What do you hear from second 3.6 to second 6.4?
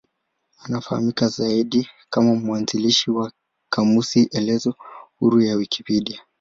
kamusi elezo huru ya Wikipedia.